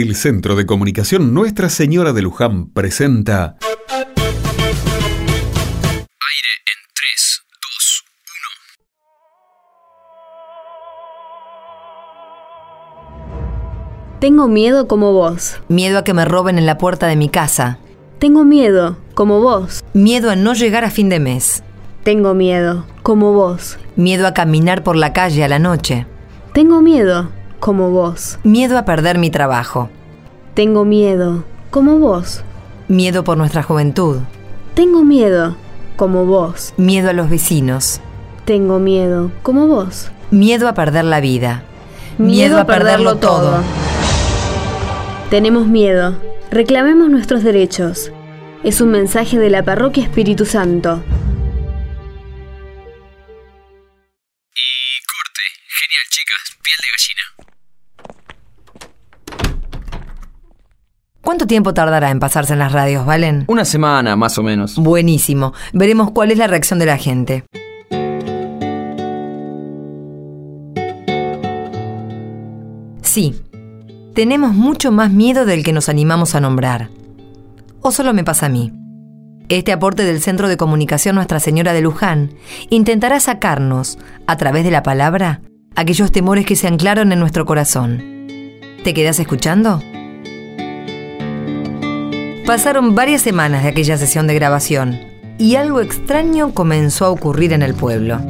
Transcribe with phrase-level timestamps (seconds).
[0.00, 3.56] El Centro de Comunicación Nuestra Señora de Luján presenta...
[3.58, 3.72] Aire
[6.68, 7.42] en 3,
[14.14, 15.60] 2, Tengo miedo como vos.
[15.66, 17.80] Miedo a que me roben en la puerta de mi casa.
[18.20, 19.82] Tengo miedo como vos.
[19.94, 21.64] Miedo a no llegar a fin de mes.
[22.04, 23.78] Tengo miedo como vos.
[23.96, 26.06] Miedo a caminar por la calle a la noche.
[26.52, 27.30] Tengo miedo
[27.60, 28.38] como vos.
[28.44, 29.90] Miedo a perder mi trabajo.
[30.54, 32.42] Tengo miedo como vos.
[32.88, 34.18] Miedo por nuestra juventud.
[34.74, 35.56] Tengo miedo
[35.96, 36.72] como vos.
[36.76, 38.00] Miedo a los vecinos.
[38.44, 40.10] Tengo miedo como vos.
[40.30, 41.62] Miedo a perder la vida.
[42.16, 43.58] Miedo a perderlo todo.
[45.30, 46.16] Tenemos miedo.
[46.50, 48.10] Reclamemos nuestros derechos.
[48.64, 51.00] Es un mensaje de la Parroquia Espíritu Santo.
[61.28, 63.44] ¿Cuánto tiempo tardará en pasarse en las radios, Valen?
[63.48, 64.76] Una semana, más o menos.
[64.76, 65.52] Buenísimo.
[65.74, 67.44] Veremos cuál es la reacción de la gente.
[73.02, 73.38] Sí,
[74.14, 76.88] tenemos mucho más miedo del que nos animamos a nombrar.
[77.82, 78.72] ¿O solo me pasa a mí?
[79.50, 82.30] Este aporte del Centro de Comunicación Nuestra Señora de Luján
[82.70, 85.42] intentará sacarnos, a través de la palabra,
[85.76, 87.98] aquellos temores que se anclaron en nuestro corazón.
[88.82, 89.82] ¿Te quedas escuchando?
[92.48, 94.98] Pasaron varias semanas de aquella sesión de grabación
[95.36, 98.22] y algo extraño comenzó a ocurrir en el pueblo.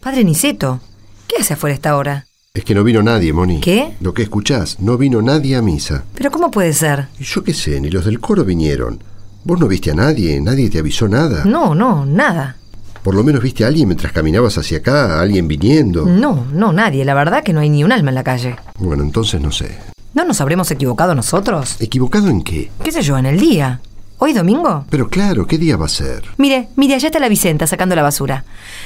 [0.00, 0.80] Padre Niceto,
[1.28, 2.26] ¿qué hace afuera esta hora?
[2.54, 3.60] Es que no vino nadie, Moni.
[3.60, 3.94] ¿Qué?
[4.00, 6.04] Lo que escuchás, no vino nadie a misa.
[6.14, 7.08] ¿Pero cómo puede ser?
[7.20, 9.04] Y yo qué sé, ni los del coro vinieron.
[9.44, 11.44] Vos no viste a nadie, nadie te avisó nada.
[11.44, 12.56] No, no, nada.
[13.04, 16.06] Por lo menos viste a alguien mientras caminabas hacia acá, a alguien viniendo.
[16.06, 17.04] No, no, nadie.
[17.04, 18.56] La verdad que no hay ni un alma en la calle.
[18.78, 19.76] Bueno, entonces no sé.
[20.14, 21.76] ¿No nos habremos equivocado nosotros?
[21.80, 22.70] ¿Equivocado en qué?
[22.82, 23.80] ¿Qué sé yo, en el día?
[24.16, 24.86] ¿Hoy domingo?
[24.88, 26.24] Pero claro, ¿qué día va a ser?
[26.38, 28.42] Mire, mire, allá está la Vicenta sacando la basura.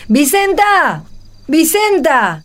[0.09, 1.05] ¡Vicenta!
[1.47, 2.43] ¡Vicenta!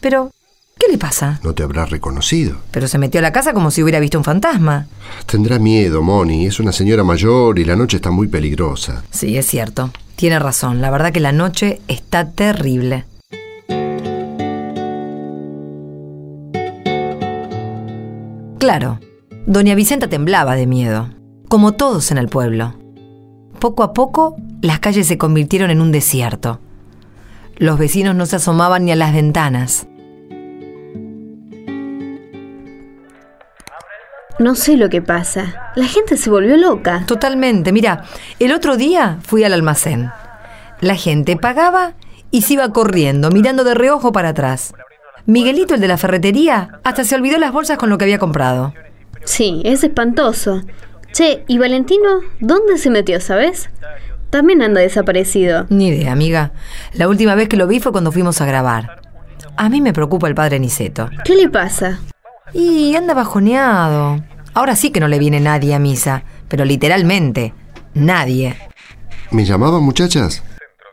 [0.00, 0.30] Pero,
[0.78, 1.40] ¿qué le pasa?
[1.42, 2.56] No te habrá reconocido.
[2.70, 4.86] Pero se metió a la casa como si hubiera visto un fantasma.
[5.26, 6.46] Tendrá miedo, Moni.
[6.46, 9.04] Es una señora mayor y la noche está muy peligrosa.
[9.10, 9.90] Sí, es cierto.
[10.16, 10.80] Tiene razón.
[10.80, 13.04] La verdad que la noche está terrible.
[18.58, 18.98] Claro,
[19.46, 21.10] doña Vicenta temblaba de miedo,
[21.48, 22.74] como todos en el pueblo.
[23.60, 26.60] Poco a poco, las calles se convirtieron en un desierto.
[27.56, 29.86] Los vecinos no se asomaban ni a las ventanas.
[34.38, 35.72] No sé lo que pasa.
[35.76, 37.04] La gente se volvió loca.
[37.06, 37.72] Totalmente.
[37.72, 38.04] Mira,
[38.38, 40.10] el otro día fui al almacén.
[40.80, 41.94] La gente pagaba
[42.30, 44.74] y se iba corriendo, mirando de reojo para atrás.
[45.24, 48.74] Miguelito, el de la ferretería, hasta se olvidó las bolsas con lo que había comprado.
[49.24, 50.62] Sí, es espantoso.
[51.12, 53.70] Che, ¿y Valentino dónde se metió, sabes?
[54.30, 55.66] También anda desaparecido.
[55.70, 56.52] Ni idea, amiga.
[56.92, 59.00] La última vez que lo vi fue cuando fuimos a grabar.
[59.56, 61.08] A mí me preocupa el padre Niceto.
[61.24, 62.00] ¿Qué le pasa?
[62.52, 64.22] Y anda bajoneado.
[64.54, 67.52] Ahora sí que no le viene nadie a misa, pero literalmente,
[67.94, 68.56] nadie.
[69.30, 70.42] ¿Me llamaban, muchachas?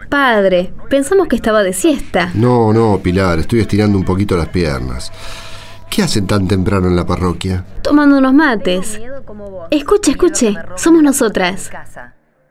[0.09, 2.31] Padre, pensamos que estaba de siesta.
[2.33, 5.11] No, no, Pilar, estoy estirando un poquito las piernas.
[5.89, 7.63] ¿Qué hacen tan temprano en la parroquia?
[7.83, 8.99] Tomando unos mates.
[9.69, 11.69] Escuche, escuche, somos nosotras.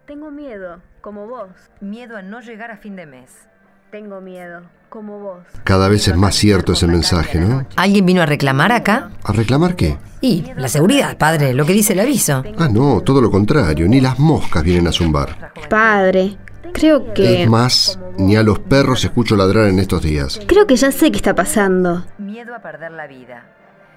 [0.07, 1.51] Tengo miedo, como vos.
[1.81, 3.49] Miedo a no llegar a fin de mes.
[3.93, 5.41] Tengo miedo, como vos.
[5.65, 7.67] Cada vez es más cierto ese mensaje, ¿no?
[7.77, 9.11] ¿Alguien vino a reclamar acá?
[9.23, 9.99] ¿A reclamar qué?
[10.23, 12.43] Y la seguridad, padre, lo que dice el aviso.
[12.57, 15.53] Ah, no, todo lo contrario, ni las moscas vienen a zumbar.
[15.69, 16.39] Padre,
[16.73, 17.43] creo que...
[17.43, 20.41] Es más, ni a los perros escucho ladrar en estos días.
[20.47, 22.07] Creo que ya sé qué está pasando.
[22.17, 23.45] Miedo a perder la vida.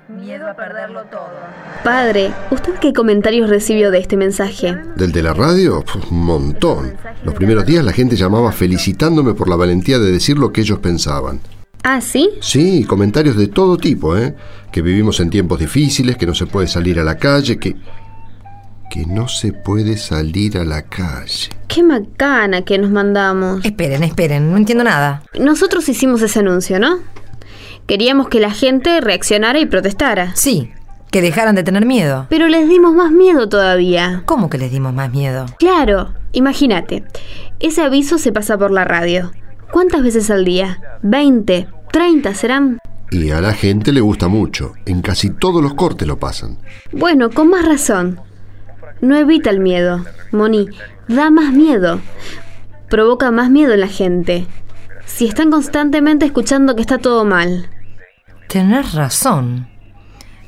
[0.08, 1.32] Miedo a perderlo todo.
[1.84, 4.78] Padre, ¿usted qué comentarios recibió de este mensaje?
[4.96, 5.84] ¿Del de la radio?
[5.84, 6.94] Pf, Un montón.
[7.24, 10.78] Los primeros días la gente llamaba felicitándome por la valentía de decir lo que ellos
[10.78, 11.40] pensaban.
[11.84, 12.29] Ah, ¿sí?
[12.40, 14.35] Sí, comentarios de todo tipo, ¿eh?
[14.72, 17.76] Que vivimos en tiempos difíciles, que no se puede salir a la calle, que...
[18.91, 21.50] Que no se puede salir a la calle.
[21.68, 23.66] Qué macana que nos mandamos.
[23.66, 25.24] Esperen, esperen, no entiendo nada.
[25.40, 27.00] Nosotros hicimos ese anuncio, ¿no?
[27.87, 30.35] Queríamos que la gente reaccionara y protestara.
[30.35, 30.72] Sí,
[31.11, 32.26] que dejaran de tener miedo.
[32.29, 34.23] Pero les dimos más miedo todavía.
[34.26, 35.46] ¿Cómo que les dimos más miedo?
[35.59, 37.03] Claro, imagínate.
[37.59, 39.32] Ese aviso se pasa por la radio.
[39.72, 40.79] ¿Cuántas veces al día?
[41.03, 41.67] ¿20?
[41.93, 42.79] ¿30 serán?
[43.11, 44.73] Y a la gente le gusta mucho.
[44.85, 46.58] En casi todos los cortes lo pasan.
[46.91, 48.20] Bueno, con más razón.
[48.99, 50.70] No evita el miedo, Moni.
[51.08, 51.99] Da más miedo.
[52.90, 54.47] Provoca más miedo en la gente.
[55.05, 57.70] Si están constantemente escuchando que está todo mal.
[58.50, 59.68] Tenés razón.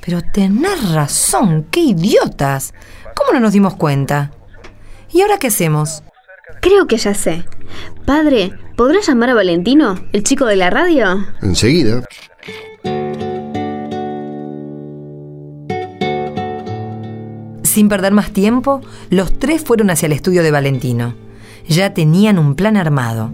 [0.05, 2.73] Pero tenés razón, qué idiotas.
[3.15, 4.31] ¿Cómo no nos dimos cuenta?
[5.11, 6.03] ¿Y ahora qué hacemos?
[6.61, 7.43] Creo que ya sé.
[8.05, 11.25] Padre, ¿podrá llamar a Valentino, el chico de la radio?
[11.41, 12.03] Enseguida.
[17.63, 21.15] Sin perder más tiempo, los tres fueron hacia el estudio de Valentino.
[21.67, 23.31] Ya tenían un plan armado.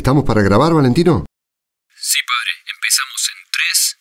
[0.00, 1.26] ¿Estamos para grabar, Valentino?
[1.94, 2.52] Sí, padre.
[2.74, 3.98] Empezamos en 3,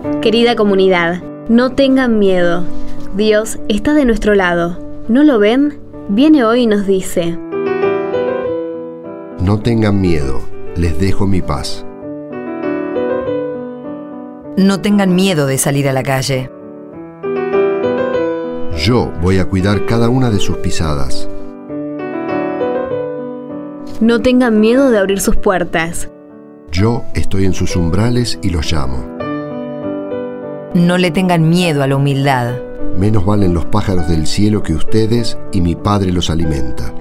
[0.00, 0.20] 2, 1.
[0.20, 2.66] Querida comunidad, no tengan miedo.
[3.14, 5.04] Dios está de nuestro lado.
[5.08, 5.80] ¿No lo ven?
[6.08, 7.38] Viene hoy y nos dice,
[9.38, 10.42] No tengan miedo,
[10.74, 11.86] les dejo mi paz.
[14.56, 16.50] No tengan miedo de salir a la calle.
[18.76, 21.28] Yo voy a cuidar cada una de sus pisadas.
[24.00, 26.10] No tengan miedo de abrir sus puertas.
[26.70, 28.98] Yo estoy en sus umbrales y los llamo.
[30.74, 32.54] No le tengan miedo a la humildad.
[32.98, 36.92] Menos valen los pájaros del cielo que ustedes y mi Padre los alimenta.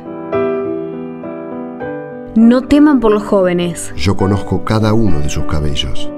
[2.36, 3.94] No teman por los jóvenes.
[3.96, 6.10] Yo conozco cada uno de sus cabellos.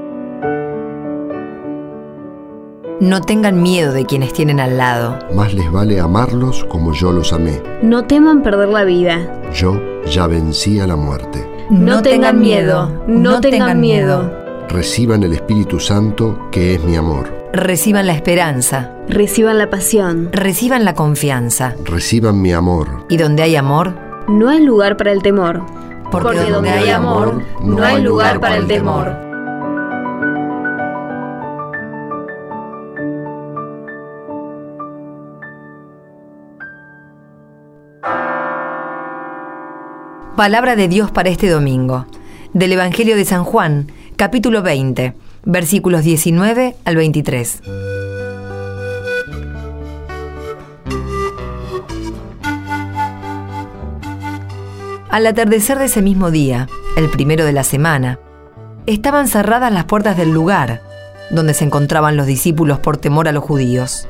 [3.00, 5.20] No tengan miedo de quienes tienen al lado.
[5.36, 7.62] Más les vale amarlos como yo los amé.
[7.84, 9.42] No teman perder la vida.
[9.54, 9.80] Yo
[10.12, 11.48] ya vencí a la muerte.
[11.70, 14.32] No tengan miedo, no tengan miedo.
[14.70, 17.36] Reciban el Espíritu Santo, que es mi amor.
[17.54, 18.92] Reciban la esperanza.
[19.08, 20.30] Reciban la pasión.
[20.32, 21.76] Reciban la confianza.
[21.86, 23.06] Reciban mi amor.
[23.10, 23.94] Y donde hay amor,
[24.28, 25.64] No hay lugar para el temor.
[26.12, 29.27] porque, donde hay amor, no hay lugar para el temor.
[40.38, 42.06] Palabra de Dios para este domingo.
[42.54, 47.62] Del Evangelio de San Juan, capítulo 20, versículos 19 al 23.
[55.10, 56.68] Al atardecer de ese mismo día,
[56.98, 58.20] el primero de la semana,
[58.86, 60.84] estaban cerradas las puertas del lugar
[61.32, 64.08] donde se encontraban los discípulos por temor a los judíos.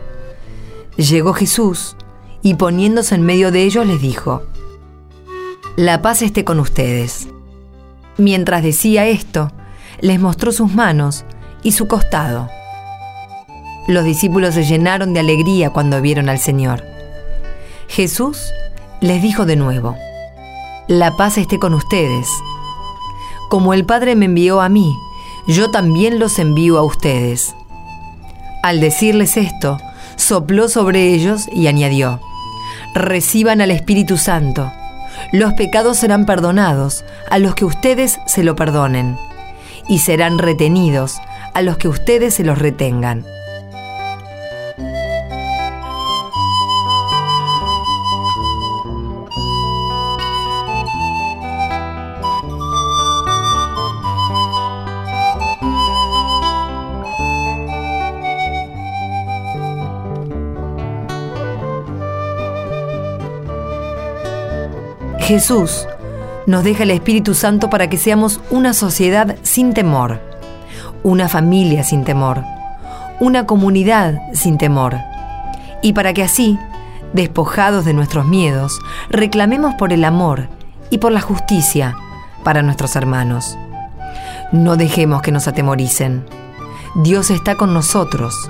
[0.98, 1.96] Llegó Jesús
[2.42, 4.44] y poniéndose en medio de ellos les dijo,
[5.78, 7.28] La paz esté con ustedes.
[8.18, 9.52] Mientras decía esto,
[10.02, 11.24] les mostró sus manos
[11.62, 12.50] y su costado.
[13.88, 16.84] Los discípulos se llenaron de alegría cuando vieron al Señor.
[17.88, 18.40] Jesús
[19.02, 19.96] les dijo de nuevo,
[20.88, 22.28] La paz esté con ustedes.
[23.48, 24.96] Como el Padre me envió a mí,
[25.48, 27.54] yo también los envío a ustedes.
[28.64, 29.78] Al decirles esto,
[30.16, 32.20] sopló sobre ellos y añadió,
[32.96, 34.72] Reciban al Espíritu Santo.
[35.32, 39.18] Los pecados serán perdonados a los que ustedes se lo perdonen,
[39.90, 41.18] y serán retenidos
[41.54, 43.26] a los que ustedes se los retengan.
[65.28, 65.86] Jesús
[66.46, 70.22] nos deja el Espíritu Santo para que seamos una sociedad sin temor,
[71.04, 72.46] una familia sin temor,
[73.20, 74.96] una comunidad sin temor,
[75.82, 76.58] y para que así,
[77.12, 78.80] despojados de nuestros miedos,
[79.10, 80.48] reclamemos por el amor
[80.92, 81.94] y por la justicia
[82.46, 83.58] para nuestros hermanos.
[84.54, 86.26] No dejemos que nos atemoricen.
[87.04, 88.50] Dios está con nosotros.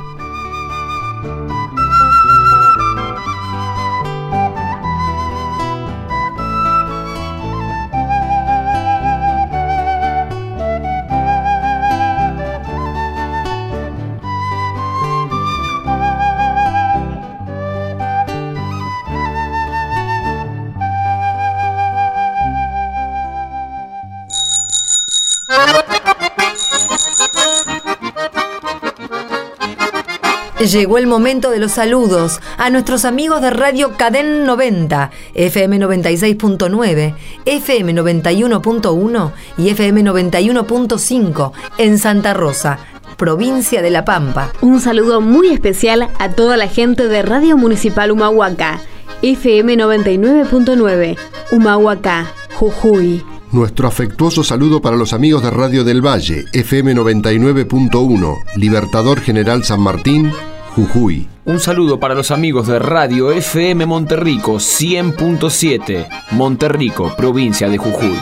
[30.60, 37.16] Llegó el momento de los saludos a nuestros amigos de Radio Cadén 90, FM 96.9,
[37.46, 42.80] FM 91.1 y FM 91.5 en Santa Rosa,
[43.16, 44.51] provincia de La Pampa.
[44.60, 48.82] Un saludo muy especial a toda la gente de Radio Municipal Humahuaca,
[49.22, 51.18] FM 99.9,
[51.51, 53.37] Humahuaca, Jujuy.
[53.51, 59.80] Nuestro afectuoso saludo para los amigos de Radio del Valle, FM 99.1, Libertador General San
[59.80, 60.34] Martín,
[60.75, 61.30] Jujuy.
[61.46, 68.22] Un saludo para los amigos de Radio FM Monterrico 100.7, Monterrico, provincia de Jujuy.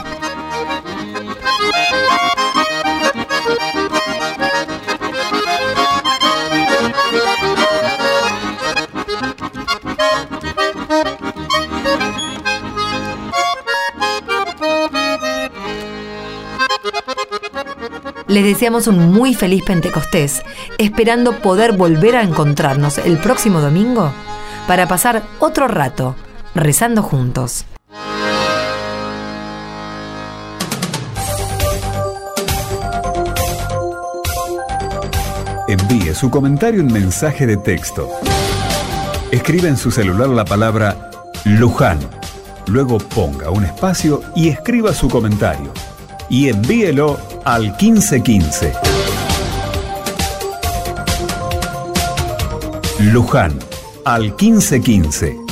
[18.46, 20.42] Deseamos un muy feliz Pentecostés,
[20.78, 24.12] esperando poder volver a encontrarnos el próximo domingo
[24.68, 26.14] para pasar otro rato
[26.54, 27.66] rezando juntos.
[35.68, 38.08] Envíe su comentario en mensaje de texto.
[39.32, 41.10] Escribe en su celular la palabra
[41.44, 41.98] Luján.
[42.68, 45.72] Luego ponga un espacio y escriba su comentario.
[46.28, 48.72] Y envíelo al 1515.
[53.12, 53.56] Luján,
[54.04, 55.45] al 1515.